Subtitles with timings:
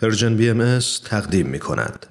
[0.00, 2.06] Persian BM تقدیم می کند.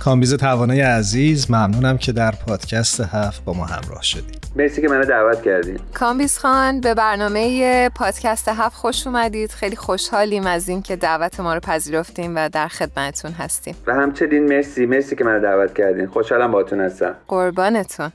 [0.00, 5.04] کامبیز توانای عزیز ممنونم که در پادکست هفت با ما همراه شدید مرسی که منو
[5.04, 5.78] دعوت کردین.
[5.94, 9.50] کامبیز خان به برنامه پادکست هفت خوش اومدید.
[9.50, 13.74] خیلی خوشحالیم از این که دعوت ما رو پذیرفتین و در خدمتتون هستیم.
[13.86, 16.06] و همچنین مرسی مرسی که منو دعوت کردین.
[16.06, 17.14] خوشحالم باهاتون هستم.
[17.28, 18.12] قربانتون.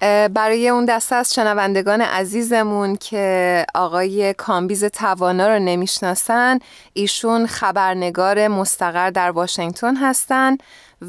[0.00, 6.58] برای اون دسته از شنوندگان عزیزمون که آقای کامبیز توانا رو نمی‌شناسن
[6.92, 10.56] ایشون خبرنگار مستقر در واشنگتن هستن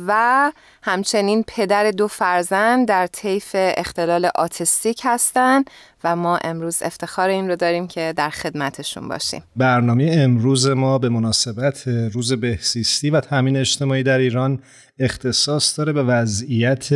[0.08, 0.52] و
[0.84, 5.70] همچنین پدر دو فرزند در طیف اختلال آتستیک هستند
[6.04, 9.44] و ما امروز افتخار این رو داریم که در خدمتشون باشیم.
[9.56, 14.60] برنامه امروز ما به مناسبت روز بهسیستی و تامین اجتماعی در ایران
[15.00, 16.90] اختصاص داره به وضعیت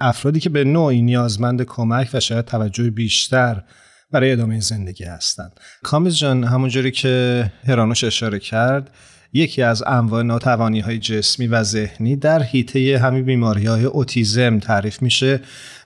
[0.00, 3.62] افرادی که به نوعی نیازمند کمک و شاید توجه بیشتر
[4.10, 5.60] برای ادامه زندگی هستند.
[5.82, 8.90] کامیز جان همونجوری که هرانوش اشاره کرد
[9.32, 15.02] یکی از انواع ناتوانی های جسمی و ذهنی در حیطه همین بیماری های اوتیزم تعریف
[15.02, 15.40] میشه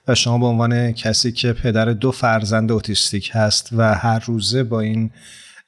[0.07, 4.79] و شما به عنوان کسی که پدر دو فرزند اوتیستیک هست و هر روزه با
[4.79, 5.11] این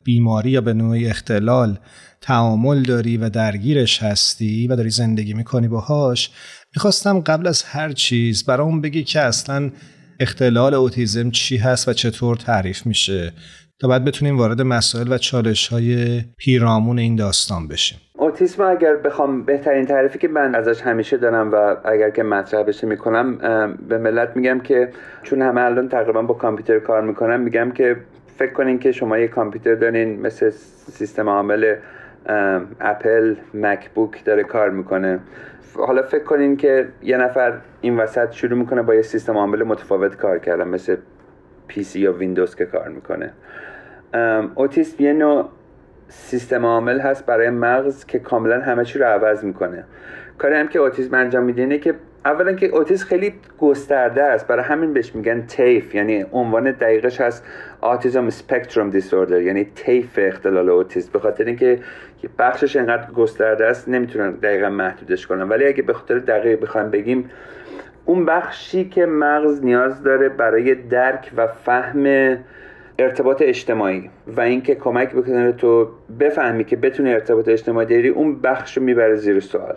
[0.03, 1.79] بیماری یا به نوعی اختلال
[2.21, 6.31] تعامل داری و درگیرش هستی و داری زندگی می‌کنی باهاش
[6.75, 9.69] می‌خواستم قبل از هر چیز برام بگی که اصلا
[10.19, 13.33] اختلال اوتیزم چی هست و چطور تعریف میشه
[13.79, 17.99] تا بعد بتونیم وارد مسائل و چالش های پیرامون این داستان بشیم.
[18.13, 22.87] اوتیسم اگر بخوام بهترین تعریفی که من ازش همیشه دارم و اگر که مطرح بشه
[22.87, 23.37] می‌کنم
[23.89, 24.89] به ملت میگم که
[25.23, 27.95] چون همه الان تقریبا با کامپیوتر کار می‌کنن میگم که
[28.39, 30.51] فکر کنین که شما یه کامپیوتر دارین مثل
[30.91, 31.75] سیستم عامل
[32.79, 35.19] Apple MacBook داره کار می‌کنه.
[35.75, 40.15] حالا فکر کنین که یه نفر این وسط شروع می‌کنه با یه سیستم عامل متفاوت
[40.15, 40.95] کار کردن مثل
[41.67, 43.33] PC یا ویندوز که کار می‌کنه.
[44.55, 45.49] اوتیسم یه نوع
[46.07, 49.83] سیستم عامل هست برای مغز که کاملا همه چی رو عوض می‌کنه.
[50.37, 51.95] کاری هم که اوتیسم انجام میده اینه که
[52.25, 54.47] اولا که اوتیسم خیلی گسترده است.
[54.47, 55.95] برای همین بهش میگن تیف.
[55.95, 57.43] یعنی عنوان دقیقش هست
[57.81, 61.79] آتیزم سپکتروم دیسوردر یعنی تیف اختلال اوتیسم به خاطر اینکه
[62.39, 67.29] بخشش انقدر گسترده است نمی‌تونن دقیقا محدودش کنن ولی اگه به خاطر دقیق بخوایم بگیم
[68.05, 72.37] اون بخشی که مغز نیاز داره برای درک و فهم
[72.99, 75.89] ارتباط اجتماعی و اینکه کمک بکنه تو
[76.19, 79.75] بفهمی که بتونی ارتباط اجتماعی داری اون بخش رو می‌بره زیر سوال.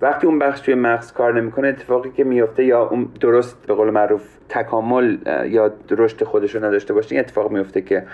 [0.00, 3.90] وقتی اون بخش توی مغز کار نمی‌کنه اتفاقی که میفته یا اون درست به قول
[3.90, 5.18] معروف تکامل
[5.48, 8.06] یا رشد خودش رو نداشته باشه این اتفاق میفته که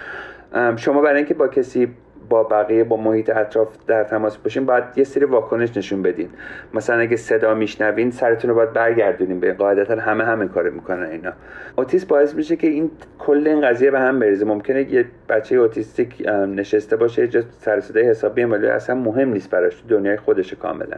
[0.76, 1.88] شما برای اینکه با کسی
[2.28, 6.28] با بقیه با محیط اطراف در تماس باشین باید یه سری واکنش نشون بدین.
[6.74, 9.96] مثلا اگه صدا میشنوین سرتون رو باید برگردونین به قاعدتا.
[9.96, 11.32] همه همه کار می‌کنن اینا.
[11.76, 14.44] اوتیسم باعث میشه که این کل این قضیه به هم بریزه.
[14.44, 19.74] ممکنه یه بچه اوتیستیک نشسته باشه یه سر صدای حسابی ولی اصلا مهم نیست براش.
[19.74, 20.96] تو دنیای خودش کاملا.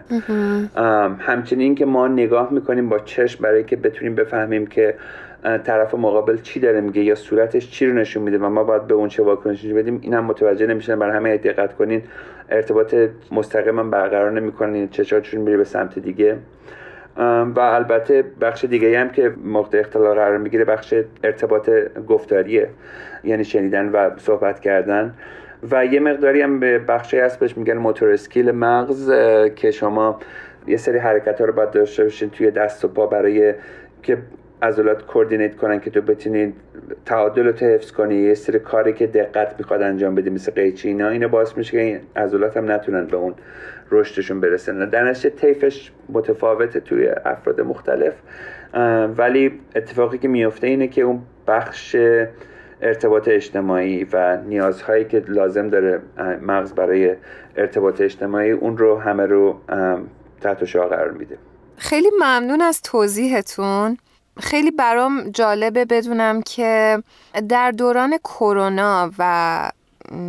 [1.18, 4.94] همچنین که ما نگاه می‌کنیم با چشم برای که بتونیم بفهمیم که
[5.64, 8.94] طرف مقابل چی داره میگه یا صورتش چی رو نشون میده و ما باید به
[8.94, 10.98] اون چه واکنشی بدیم این هم متوجه نمیشن.
[10.98, 12.02] برای همه دقت کنین
[12.48, 12.94] ارتباط
[13.32, 16.36] مستقیم برقرار نمی‌کنین چشاتشون میره به سمت دیگه.
[17.56, 20.94] و البته بخش دیگه هم که مورد اختلال قرار می‌گیره بخش
[21.24, 21.70] ارتباط
[22.08, 22.68] گفتاریه
[23.24, 25.14] یعنی شنیدن و صحبت کردن.
[25.70, 29.12] و یه مقداری هم به بخشی هست بهش میگن موتور اسکیل مغز
[29.56, 30.20] که شما
[30.66, 33.54] یه سری حرکت ها رو باید داشته باشین توی دست و پا برای
[34.02, 34.18] که
[34.64, 36.14] عضلات کوردینیت کنن که تو
[37.06, 41.08] تعادل رو حفظ کنی یه سری کاری که دقت می‌خواد انجام بدی مثل قیچی اینا
[41.08, 43.34] اینو باعث میشه که این عضلات هم نتونن به اون
[43.90, 44.88] رشدشون برسن.
[44.88, 48.14] در نتیجه طیفش متفاوته توی افراد مختلف.
[49.16, 51.96] ولی اتفاقی که میفته اینه که اون بخش
[52.82, 56.00] ارتباط اجتماعی و نیازهایی که لازم داره
[56.42, 57.14] مغز برای
[57.56, 59.60] ارتباط اجتماعی اون رو همه رو
[60.40, 61.38] تحت شعار قرار میده.
[61.76, 63.96] خیلی ممنون از توضیحتون.
[64.40, 67.02] خیلی برام جالبه بدونم که
[67.48, 69.70] در دوران کرونا و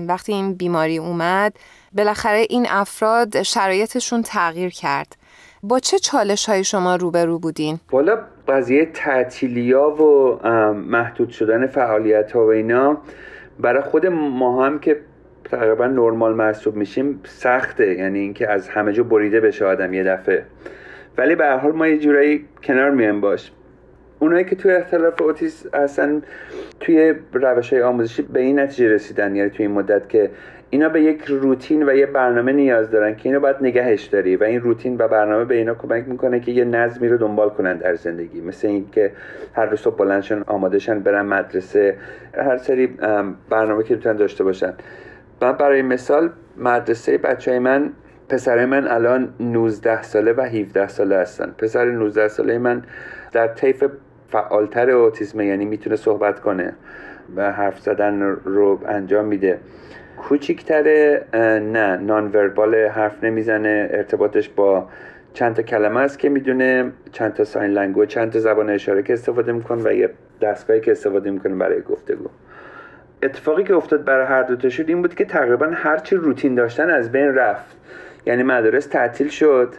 [0.07, 1.55] وقتی این بیماری اومد
[1.93, 5.15] بالاخره این افراد شرایطشون تغییر کرد.
[5.63, 8.17] با چه چالش های شما روبرو بودین؟ بالا
[8.47, 10.39] قضیه تعطیلی ها و
[10.73, 12.97] محدود شدن فعالیت ها و اینا
[13.59, 14.99] برای خود ما هم که
[15.51, 17.93] تقریبا نرمال محسوب میشیم سخته.
[17.93, 20.45] یعنی اینکه از همه جا بریده بشه آدم یه دفعه.
[21.17, 23.51] ولی به حال ما یه جورایی کنار میایم باش.
[24.19, 26.21] اونایی که توی اختلاف اوتیس هستن
[26.79, 30.29] توی روش های آموزشی به این نتیجه رسیدن یعنی توی این مدت که
[30.69, 34.43] اینا به یک روتین و یه برنامه نیاز دارن که اینو باید نگهش داری و
[34.43, 37.95] این روتین و برنامه به اینا کمک می‌کنه که یه نظمی رو دنبال کنن در
[37.95, 38.41] زندگی.
[38.41, 39.11] مثل اینکه
[39.53, 41.97] هر روز صبح بلندشن آمادهشن برن مدرسه
[42.37, 42.87] هر سری
[43.49, 44.73] برنامه که می‌تونن داشته باشن.
[45.41, 47.89] من برای مثال مدرسه بچه های من
[48.29, 51.55] پسر من الان 19 ساله و 17 ساله هستن.
[51.57, 52.83] پسر 19 ساله من
[53.31, 53.83] در طیف
[54.27, 56.73] فعالتر اوتیسمه یعنی می‌تونه صحبت کنه
[57.35, 59.59] و حرف زدن رو انجام میده.
[60.17, 61.25] کوچیکتره
[61.73, 64.87] نه نان وربال حرف نمی‌زنه ارتباطش با
[65.33, 69.13] چند تا کلمه است که می‌دونه چند تا ساین لنگو چند تا زبان اشاره که
[69.13, 70.09] استفاده می‌کنه و یه
[70.41, 72.25] دستگاهی که استفاده می‌کنه برای گفتگو.
[73.23, 77.11] اتفاقی که افتاد برای هر دو شد این بود که تقریبا هرچی روتین داشتن از
[77.11, 77.75] بین رفت.
[78.25, 79.73] یعنی مدارس تعطیل شد.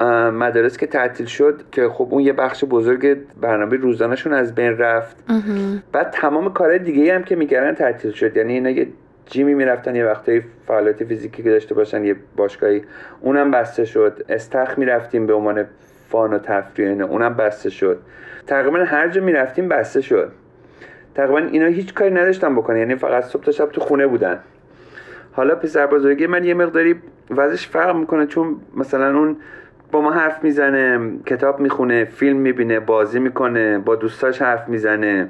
[0.00, 5.16] مدارس که تعطیل شد که خب اون یه بخش بزرگ برنامه روزانهشون از بین رفت.
[5.92, 8.36] بعد تمام کارهای دیگه هم که می‌کردن تعطیل شد.
[8.36, 8.88] یعنی اینا یه
[9.26, 12.82] جیمی می‌رفتن یه وقتایی فعالیت فیزیکی که داشته باشن یه باشگاهی.
[13.20, 14.24] اونم بسته شد.
[14.28, 15.64] استخ می‌رفتیم به عنوان
[16.08, 17.98] فان و تفریح اونم بسته شد.
[18.46, 20.32] تقریبا هر جا می‌رفتیم بسته شد.
[21.14, 24.38] تقریبا اینا هیچ کاری نداشتن بکنه یعنی فقط صبح تا شب تو خونه بودن.
[25.32, 26.94] حالا پسر بزرگی من یه مقداری
[27.30, 29.36] وضعش فرق می‌کنه چون مثلا اون
[29.92, 35.28] با ما حرف می‌زنه کتاب می‌خونه فیلم می‌بینه بازی می‌کنه با دوستاش حرف می‌زنه.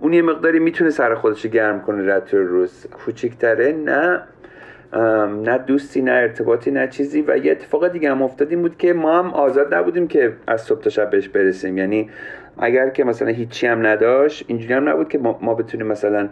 [0.00, 2.86] اون یه مقداری می‌تونه سر خودش گرم کنه رد روز.
[2.86, 4.22] کوچیکتره نه
[5.44, 7.24] نه دوستی نه ارتباطی نه چیزی.
[7.28, 10.62] و یه اتفاق دیگه هم افتاد این بود که ما هم آزاد نبودیم که از
[10.62, 11.78] صبح تا شب بهش برسیم.
[11.78, 12.10] یعنی
[12.58, 16.28] اگر که مثلا هیچی هم نداشت اینجوری هم نبود که ما, بتونیم مثلا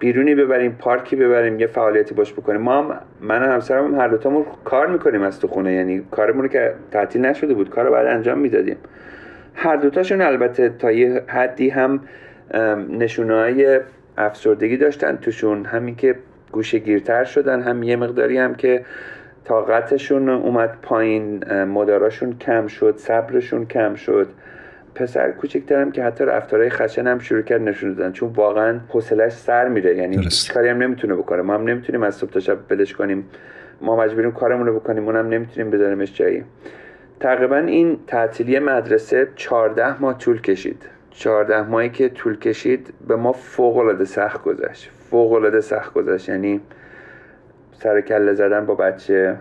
[0.00, 2.60] بیرونی ببریم پارکی ببریم یه فعالیتی باش بکنیم.
[2.60, 5.72] ما هم من و همسرم هم هر دوتامون کار می‌کنیم از تو خونه.
[5.72, 8.76] یعنی کارمون که تعطیل نشده بود کار رو بعد انجام می‌دادیم.
[9.54, 12.00] هر دوتاشون البته تا یه حدی هم
[12.90, 13.80] نشونه های
[14.18, 15.64] افسردگی داشتن توشون.
[15.64, 16.14] همین که
[16.52, 18.84] گوشه گیرتر شدن هم یه مقداری هم که
[19.44, 24.28] طاقتشون اومد پایین مداراشون کم شد صبرشون کم شد.
[24.94, 28.12] پسر کوچکترم که حتی رفتارهای خشن هم شروع کرد نشون دادن.
[28.12, 29.96] چون واقعا حوصلش سر میره.
[29.96, 31.42] یعنی هیچ کاری هم نمی‌تونه بکنه.
[31.42, 33.24] ما هم نمی‌تونیم از صبح تا شب بلش کنیم.
[33.80, 35.06] ما مجبوریم کارمون رو بکنیم.
[35.06, 36.44] اونم نمی‌تونیم بذاریمش جایی.
[37.20, 40.82] تقریبا این تعطیلی مدرسه 14 ماه طول کشید.
[41.10, 44.90] 14 ماهی که طول کشید به ما فوق العاده سخت گذشت.
[45.10, 46.28] فوق العاده سخت گذشت.
[46.28, 46.60] یعنی
[47.72, 49.36] سر کله زدن با بچه.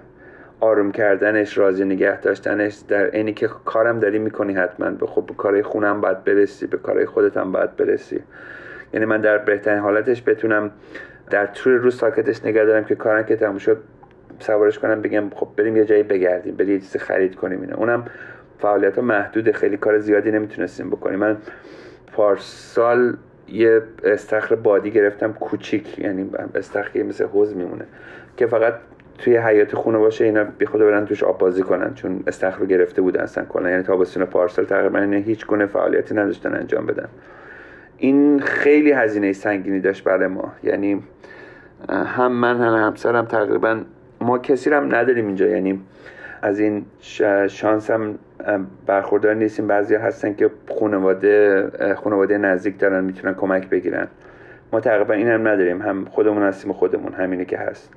[0.60, 4.90] آروم کردنش راضی نگه داشتنش در اینی که کارم داری می‌کنی حتما.
[4.90, 8.24] به خب به کارهای خونم باید برسی به کارهای خودت هم باید برسی.
[8.94, 10.72] یعنی من در بهترین حالتش بتونم
[11.30, 13.78] در طول روز ساکتش نگه دارم که کارم که تموم شد
[14.40, 18.06] سوارش کنم بگم خب بریم یه جایی بگردیم بریم یه چیزی خرید کنیم اینه اونم
[18.60, 21.20] فعالیت ها محدود خیلی کار زیادی نمی‌تونستیم بکنیم.
[21.20, 21.38] من
[22.14, 23.18] پارسال
[23.48, 27.86] یه استخر بادی گرفتم کوچیک یعنی استخری مثل حوز میمونه
[28.38, 28.74] که فقط
[29.24, 32.66] توی حیات خونه باشه اینا بی خود برن توش آب بازی کنن چون استخر رو
[32.66, 33.70] گرفته بودن اصلا کلا.
[33.70, 37.08] یعنی تابستون پارسال تقریبا هیچ گونه فعالیتی نداشتن انجام بدن.
[37.98, 40.54] این خیلی هزینه سنگینی داشت برای ما.
[40.64, 41.04] یعنی
[41.90, 43.82] هم من هم همسرم تقریبا
[44.22, 45.48] ما کسی هم نداریم اینجا.
[45.48, 45.82] یعنی
[46.42, 46.86] از این
[47.48, 48.20] شانس هم
[48.86, 49.68] برخوردار نیستیم.
[49.68, 50.50] بعضی هستن که
[50.80, 51.64] خانواده
[51.96, 54.08] خانواده نزدیک دارن می‌تونن کمک بگیرن.
[54.74, 55.82] ما تقریبا این هم نداریم.
[55.82, 57.14] هم خودمون هستیم خودمون.
[57.14, 57.90] همینه که هست.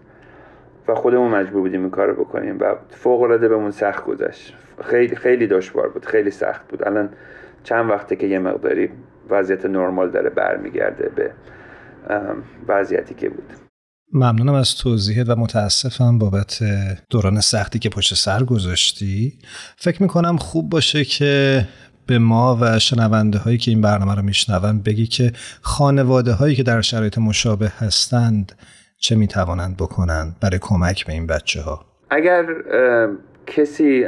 [0.89, 4.55] و خودمون مجبور بودیم این کار رو بکنیم و فوق العاده بهمون سخت گذشت.
[4.85, 6.85] خیلی خیلی دشوار بود خیلی سخت بود.
[6.85, 7.09] الان
[7.65, 8.91] چند وقته که یه مقداری
[9.31, 11.31] وضعیت نرمال داره برمیگرده به
[12.69, 13.53] وضعیتی که بود.
[14.13, 16.59] ممنونم از توضیحت و متاسفم بابت
[17.11, 19.39] دوران سختی که پشت سر گذاشتی.
[19.77, 21.65] فکر می‌کنم خوب باشه که
[22.07, 26.63] به ما و شنونده هایی که این برنامه رو میشنون بگی که خانواده هایی که
[26.63, 28.53] در شرایط مشابه هستند
[29.03, 32.47] چه می‌توانند بکنند برای کمک به این بچه ها اگر
[33.47, 34.07] کسی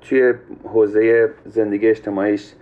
[0.00, 2.52] توی حوزه زندگی اجتماعیش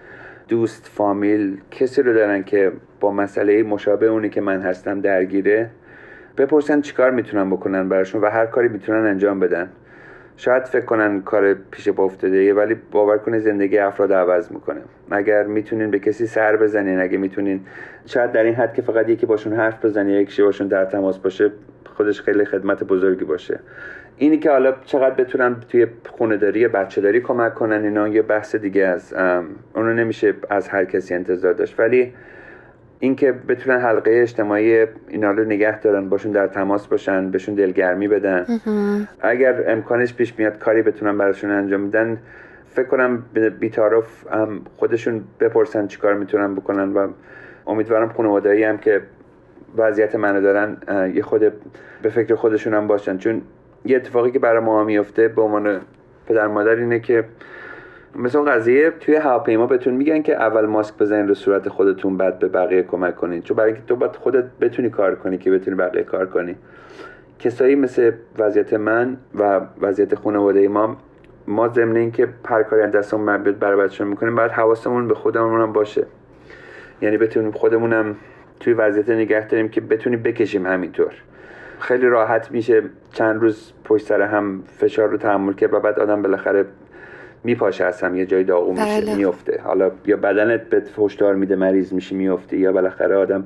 [0.49, 5.71] دوست فامیل کسی رو دارن که با مسئله مشابه اونی که من هستم درگیره
[6.37, 9.71] بپرسن چیکار می‌تونن بکنن براشون و هر کاری می‌تونن انجام بدن.
[10.37, 14.81] شاید فکر کنن کار پیش با افتاده ولی باور کنه زندگی افراد عوض می‌کنه.
[15.11, 17.61] اگر می‌تونین به کسی سر بزنین اگه می‌تونین
[18.07, 21.19] شاید در این حد که فقط یکی باشون حرف بزنی یا یکی باشون در تماس
[21.19, 21.51] باشه
[21.97, 23.59] خودش خیلی خدمت بزرگی باشه.
[24.17, 28.57] اینی که حالا چقدر بتونن توی خونه یا بچه داری کمک کنن اینا یه بحث
[28.57, 29.15] دیگه از
[29.75, 31.81] اونو نمیشه از هر کسی انتظار داشت.
[31.81, 32.13] ولی
[33.01, 38.61] اینکه بتونن حلقه اجتماعی اینا رو نگه دارن باشون در تماس باشن بهشون دلگرمی بدن.
[39.21, 42.19] اگر امکانش پیش میاد کاری بتونن براشون انجام بدن
[42.69, 43.23] فکر کنم
[43.61, 44.25] بیتارف
[44.77, 47.09] خودشون بپرسن چیکار می‌تونن بکنن و
[47.67, 49.01] امیدوارم خانواده‌ای هم که
[49.77, 50.77] وضعیت منو دارن
[51.15, 51.53] یه خود
[52.03, 53.19] به فکر خودشون هم باشن.
[53.19, 53.43] چون
[53.85, 55.81] یه اتفاقی که برای ما میفته به عنوان
[56.27, 57.25] پدر مادر اینه که
[58.17, 62.39] مثل اون قضیه توی هواپیما بهتون میگن که اول ماسک بزنین رو صورت خودتون بعد
[62.39, 63.43] به بقیه کمک کنین.
[63.43, 66.57] چون برای اینکه تو باید خودت بتونی کار کنی که بتونی بقیه کار کنی.
[67.39, 70.97] کسایی مثل وضعیت من و وضعیت خانواده ما
[71.47, 75.73] ما ضمن اینکه هر کاری دستمون بیاد برای بچه‌مون می‌کنیم بعد حواسمون به خودمون هم
[75.73, 76.07] باشه.
[77.03, 78.17] یعنی بتونیم خودمونم
[78.61, 81.13] توی وضعیت نگه داریم که بتونیم بکشیم همینطور.
[81.79, 86.23] خیلی راحت میشه چند روز پشت سر هم فشار رو تحمل کرد و بعد آدم
[86.23, 86.65] بالاخره
[87.45, 89.17] میپاشه هم یه جای داغو میشه بله.
[89.17, 89.61] میفته.
[89.65, 93.45] حالا یا بدنت به هشدار میده مریض میشی میفته یا بالاخره آدم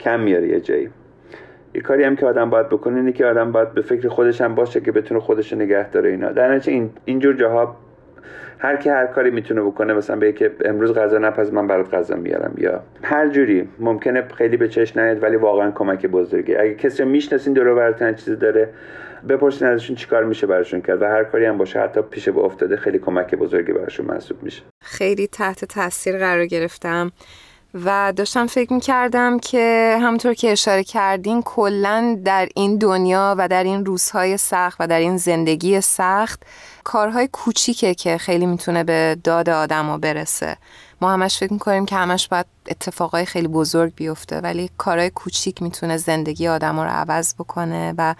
[0.00, 0.90] کم میاره یه جایی.
[1.74, 4.54] یه کاری هم که آدم باید بکنه اینه که آدم باید به فکر خودش هم
[4.54, 6.32] باشه که بتونه خودش نگه داره اینا.
[6.32, 7.76] در نتیجه این اینجور جاها
[8.58, 12.16] هر کی هر کاری می‌تونه بکنه مثلا به که امروز غذا نپز من برات غذا
[12.16, 12.54] میارم.
[12.58, 17.52] یا هر جوری ممکنه خیلی به چش نیاد ولی واقعا کمک بزرگی اگه کسی می‌شناسین
[17.52, 18.68] دور براتون چیزی داره
[19.28, 22.76] بپرسین ازشون چیکار میشه براشون کرد و هر کاری هم باشه حتی پیش به افتاده
[22.76, 24.62] خیلی کمک بزرگی براشون محسوب میشه.
[24.84, 27.12] خیلی تحت تاثیر قرار گرفتم
[27.84, 33.64] و داشتم فکر می‌کردم که همونطور که اشاره کردین کلا در این دنیا و در
[33.64, 36.42] این روزهای سخت و در این زندگی سخت
[36.84, 40.56] کارهای کوچیکه که خیلی می‌تونه به داد آدم برسه.
[41.00, 45.96] ما همش فکر می‌کنیم که همش باید اتفاقای خیلی بزرگ بیفته ولی کارهای کوچیک می‌تونه
[45.96, 48.14] زندگی آدم رو عوض بکنه و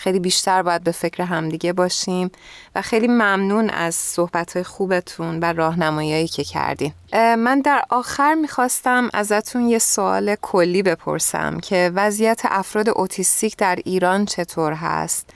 [0.00, 2.30] خیلی بیشتر باید به فکر همدیگه باشیم
[2.74, 6.92] و خیلی ممنون از صحبت خوبتون و راهنماییایی که کردین.
[7.12, 14.24] من در آخر می‌خواستم ازتون یه سوال کلی بپرسم که وضعیت افراد اوتیستیک در ایران
[14.24, 15.30] چطور هست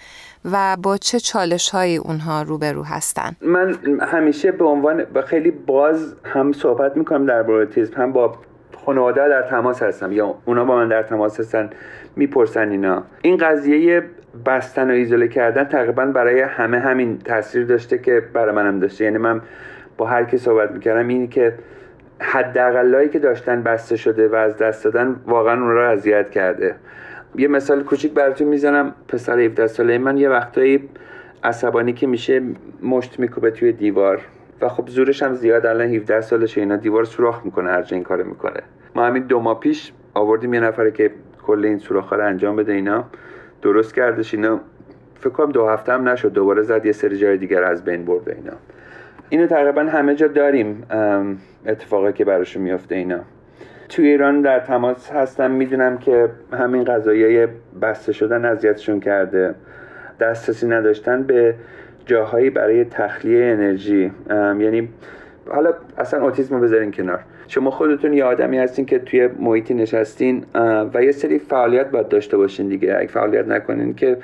[0.45, 6.53] و با چه چالش های اونها روبرو هستن؟ من همیشه به عنوان خیلی باز هم
[6.53, 8.39] صحبت می‌کنم در اوتیسم هم با
[8.87, 11.71] خانواده در تماس هستم یا اونا با من در تماس هستن
[12.17, 13.03] می‌پرسن اینا.
[13.23, 14.03] این قضیه
[14.47, 19.05] بستن و ایزوله کردن تقریبا برای همه همین تاثیر داشته که برای منم داشته.
[19.05, 19.41] یعنی من
[19.97, 21.55] با هر کی صحبت می‌کردم اینی که
[22.21, 26.75] حداقلایی که داشتن بسته شده و از دست دادن واقعا اون را اذیت کرده.
[27.37, 28.95] یه مثال کوچیک براتون می‌زنم.
[29.09, 30.89] پسر 17 ساله من یه وقتایی
[31.45, 32.43] عصبانی که میشه
[32.83, 34.21] مشت میکوبه توی دیوار
[34.61, 35.67] و خب زورش هم زیاد.
[35.67, 38.61] الان 17 سالشه اینا دیوار سوراخ می‌کنه هر این کارو می‌کنه.
[38.95, 41.11] ما همین دو ماه پیش آوردیم یه نفره که
[41.47, 43.05] کل این سوراخ رو انجام بده اینا.
[43.63, 44.61] درست کردش اینا.
[45.21, 46.33] فکر کنم دو هفته هم نشد.
[46.33, 48.53] دوباره زد یه سری جای دیگر از بین برده اینا.
[49.29, 50.83] اینو تقریبا همه جا داریم
[51.67, 53.21] اتفاقی که براشون میفته اینا.
[53.89, 55.51] تو ایران در تماس هستم.
[55.51, 57.47] می‌دونم که همین قضایی
[57.83, 59.55] بسته شدن اذیتشون کرده.
[60.21, 61.55] دسترسی نداشتن به
[62.07, 64.13] جاهایی برای تخلیه انرژی.
[64.31, 64.89] یعنی
[65.51, 67.21] حالا اصلا اوتیسم رو بذارین کنار.
[67.49, 70.45] شما خودتون یه آدمی هستین که توی محیطی نشستین
[70.95, 72.97] و یه سری فعالیت باید داشته باشین دیگه.
[72.99, 74.17] اگه فعالیت نکنین که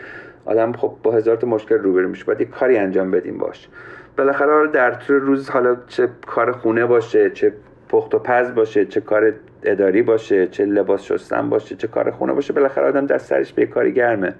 [0.44, 2.24] آدم خب با هزار تا مشکل روبرو میشه.
[2.24, 3.68] باید یه کاری انجام بدیم باش.
[4.16, 7.52] بالاخره در طول روز حالا چه کار خونه باشه چه
[7.88, 12.32] پخت و پز باشه چه کار اداری باشه چه لباس شستن باشه چه کار خونه
[12.32, 14.34] باشه بالاخره آدم دست سرش به کاری گرمه.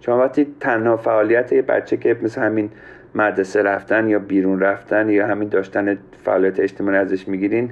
[0.00, 2.70] شما وقتی تنها فعالیت یه بچه که مثل همین
[3.14, 7.70] مدرسه رفتن یا بیرون رفتن یا همین داشتن فعالیت اجتماعی ازش می‌گیرین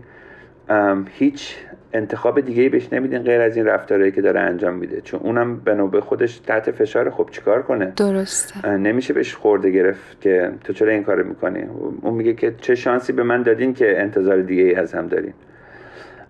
[1.11, 1.57] هیچ
[1.93, 5.01] انتخاب دیگه ای بهش نمیدین غیر از این رفتارهایی که داره انجام میده.
[5.01, 8.71] چون اونم به نوبه خودش تحت فشار خب چیکار کنه؟ درسته.
[8.77, 11.63] نمیشه بهش خورده گرفت که تو چرا این کارو می‌کنی؟
[12.03, 15.33] اون میگه که چه شانسی به من دادین که انتظار دیگه ای از هم دارین.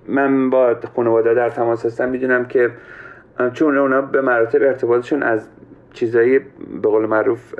[0.08, 2.08] من با خانواده در تماس هستم.
[2.08, 2.70] می‌دونم که
[3.52, 5.48] چون اونا به مراتب ارتباطشون از
[5.96, 6.38] چیزایی
[6.82, 7.54] به قول معروف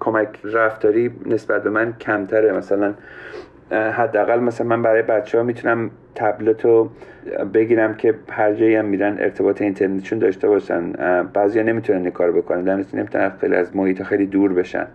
[0.00, 2.52] کمک رفتاری نسبت به من کمتره.
[2.52, 2.94] مثلا
[3.70, 6.90] حداقل مثلا من برای بچه ها می‌تونم تبلت رو
[7.54, 10.92] بگیرم که هر جایی هم میرن ارتباط اینترنتشون داشته باشن.
[11.32, 12.64] بعضیا نمی‌تونن این کار بکنن.
[12.64, 14.86] در نمی‌تونن خیلی از محیط خیلی دور بشن.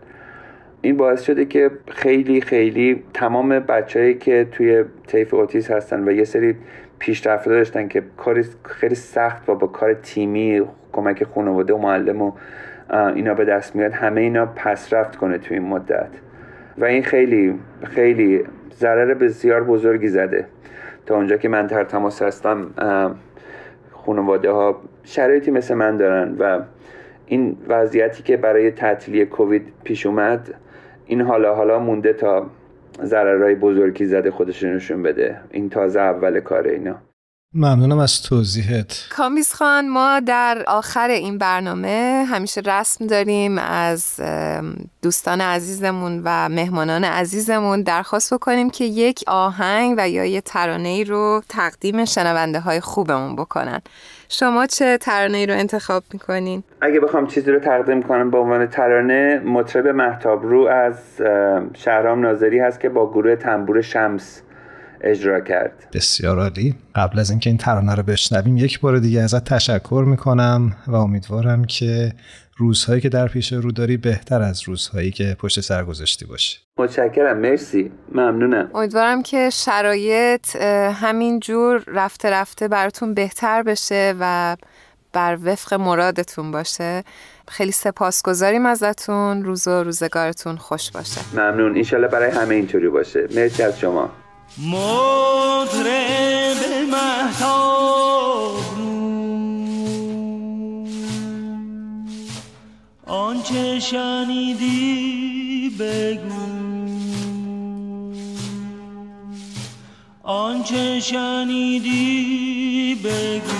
[0.82, 6.24] این باعث شده که خیلی خیلی تمام بچههایی که توی طیف اوتیس هستن و یه
[6.24, 6.56] سری
[7.00, 10.62] پیشرفته داشتن که کاری خیلی سخت و با کار تیمی
[10.94, 12.32] کمک خانواده و معلم و
[12.90, 16.10] اینا به دست میاد همه اینا پس رفت کنه توی این مدت.
[16.78, 20.46] و این خیلی خیلی ضرر بسیار بزرگی زده.
[21.06, 22.68] تا اونجا که من در تماس هستم
[23.92, 26.60] خانواده ها شرایطی مثل من دارن و
[27.26, 30.54] این وضعیتی که برای تعطیلی کووید پیش اومد
[31.06, 32.46] این حالا حالا مونده تا
[33.04, 35.38] ضررهای بزرگی زده خودش نشون بده.
[35.52, 36.96] این تازه اول کار اینا.
[37.58, 44.22] ممنونم از توضیحت کامیز خان ما در آخر این برنامه همیشه رسم داریم از
[45.02, 51.04] دوستان عزیزمون و مهمانان عزیزمون درخواست بکنیم که یک آهنگ و یا یه ترانه ای
[51.04, 53.82] رو تقدیم شنونده های خوبمون بکنن
[54.30, 58.68] شما چه ترانه ای رو انتخاب می‌کنین؟ اگه بخوام چیزی رو تقدیم کنم به عنوان
[58.68, 60.96] ترانه مطرب محتاب رو از
[61.74, 64.42] شهرام ناظری هست که با گروه تنبور شمس
[65.02, 65.88] اجرا کرد.
[65.94, 66.76] بسیار عالی.
[66.96, 71.66] قبل از اینکه این ترانه رو بشنویم یک بار دیگه ازت تشکر می‌کنم و امیدوارم
[71.66, 72.14] که
[72.58, 77.38] روزهایی که در پیش رو داری بهتر از روزهایی که پشت سر گذاشتی باشه متشکرم.
[77.38, 77.92] مرسی.
[78.12, 78.70] ممنونم.
[78.74, 80.56] امیدوارم که شرایط
[80.96, 84.56] همین جور رفته رفته براتون بهتر بشه و
[85.14, 87.04] بر وفق مرادتون باشه.
[87.48, 89.46] خیلی سپاسگزاریم ازتون.
[89.46, 91.22] روز و روزگارتون خوش باشه.
[91.34, 91.76] ممنون.
[91.76, 93.28] اینشالله برای همه اینطوری باشه.
[93.36, 94.12] مرسی از شما.
[94.58, 95.78] مطرب
[96.92, 98.56] محتاب
[103.06, 104.96] آنچه شنیدی
[105.80, 106.46] بگو.
[110.24, 113.55] آنچه شنیدی بگو.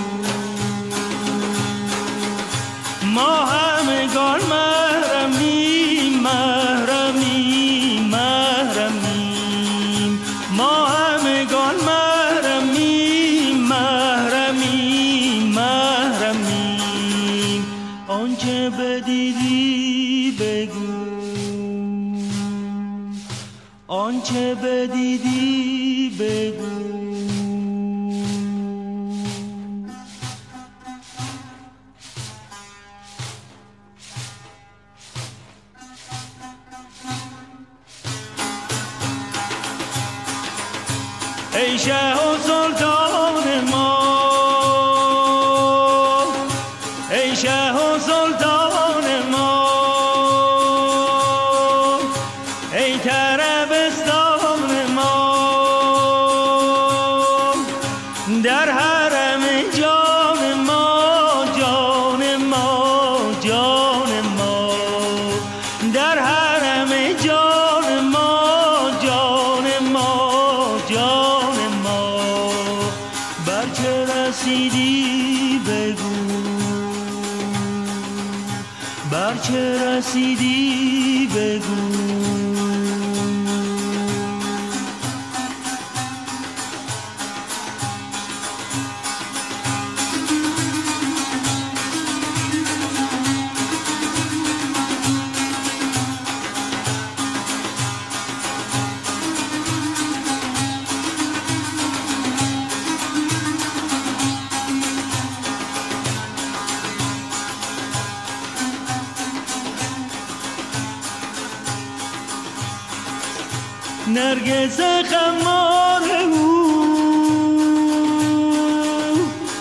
[114.36, 116.66] نرگس خمار او.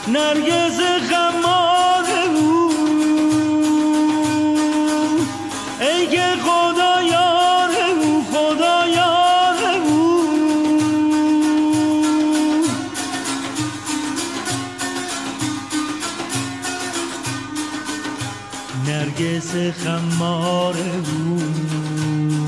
[0.07, 2.71] نرگس خمار او.
[5.81, 7.69] ای که خدا یار
[8.01, 10.25] او خدا یار او.
[18.87, 19.51] نرگس
[19.83, 22.44] خمار او.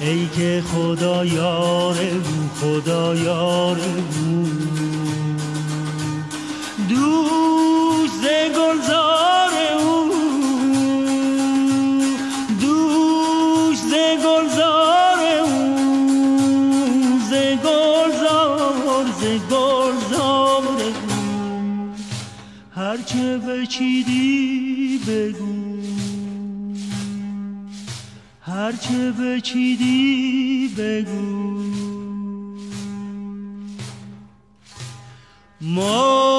[0.00, 4.48] ای که خدا یار او خدا یار او.
[6.88, 8.24] دوست
[8.56, 9.29] گلزار
[28.70, 31.60] هرچه بچیدی بگو.
[35.60, 36.29] مطرب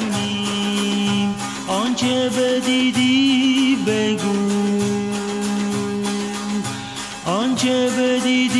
[0.00, 1.34] زمین
[1.68, 4.34] آنچه بدیدی بگو.
[7.24, 8.59] آنچه بدیدی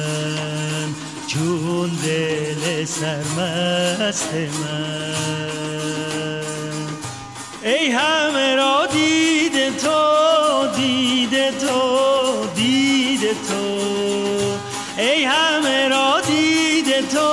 [1.26, 5.14] چون دل سرمست من.
[7.62, 9.23] ای همه را دید
[17.04, 17.30] تو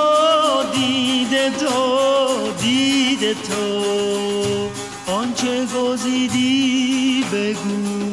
[0.74, 3.92] دید تو دید تو.
[5.12, 8.12] آنچه گزیدی بگو.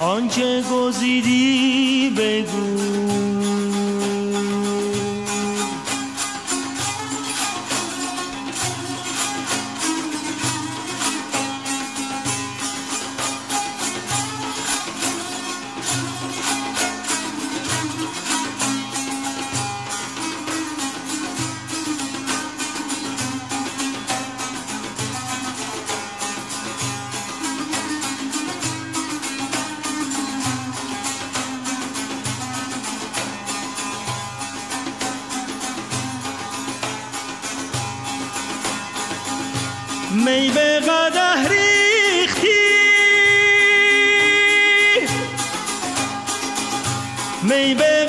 [0.00, 2.77] آنچه گزیدی بگو.
[40.24, 42.48] می به قده ریختی.
[47.42, 48.07] می به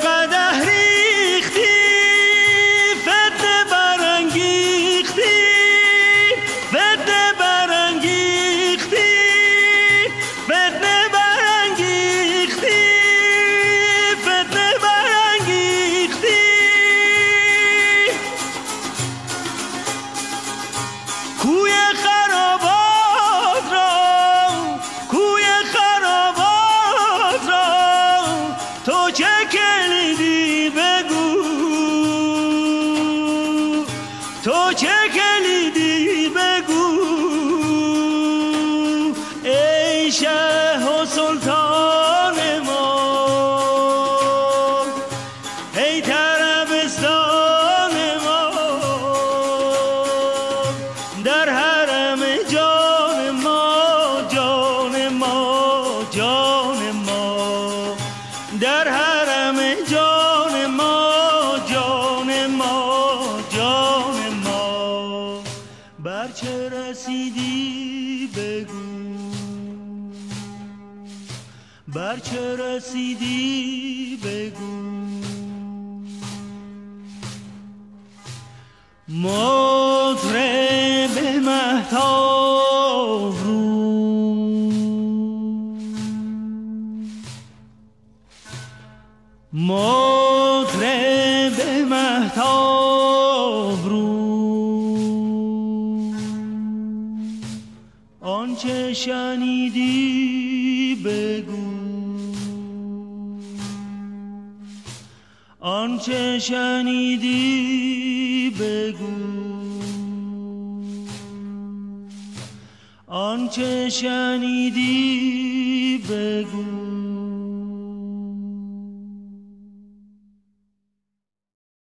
[79.10, 79.49] more